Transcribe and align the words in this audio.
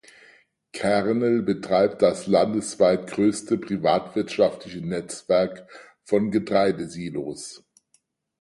Kernel 0.73 1.43
betreibt 1.43 2.01
das 2.01 2.25
landesweit 2.25 3.05
größte 3.05 3.59
privatwirtschaftliche 3.59 4.81
Netzwerk 4.81 5.67
von 6.05 6.31
Getreidesilos. 6.31 7.63